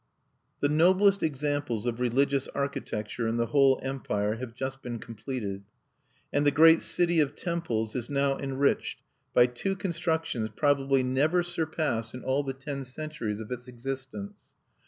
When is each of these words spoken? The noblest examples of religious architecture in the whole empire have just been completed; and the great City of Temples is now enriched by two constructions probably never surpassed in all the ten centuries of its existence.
The 0.61 0.67
noblest 0.67 1.21
examples 1.21 1.85
of 1.85 1.99
religious 1.99 2.47
architecture 2.55 3.27
in 3.27 3.37
the 3.37 3.45
whole 3.45 3.79
empire 3.83 4.37
have 4.37 4.55
just 4.55 4.81
been 4.81 4.97
completed; 4.97 5.61
and 6.33 6.43
the 6.43 6.49
great 6.49 6.81
City 6.81 7.19
of 7.19 7.35
Temples 7.35 7.93
is 7.95 8.09
now 8.09 8.35
enriched 8.39 9.03
by 9.31 9.45
two 9.45 9.75
constructions 9.75 10.49
probably 10.55 11.03
never 11.03 11.43
surpassed 11.43 12.15
in 12.15 12.23
all 12.23 12.41
the 12.41 12.51
ten 12.53 12.83
centuries 12.83 13.39
of 13.39 13.51
its 13.51 13.67
existence. 13.67 14.33